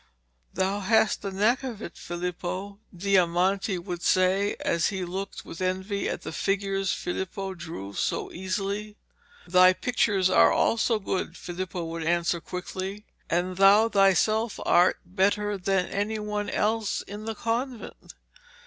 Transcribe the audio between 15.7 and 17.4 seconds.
any one else in the